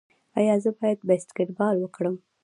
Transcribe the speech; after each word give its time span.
ایا 0.39 0.55
زه 0.63 0.69
باید 0.77 0.99
باسکیټبال 1.07 1.75
وکړم؟ 1.79 2.15